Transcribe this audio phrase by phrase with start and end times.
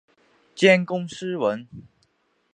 [0.55, 1.67] 兼工诗文。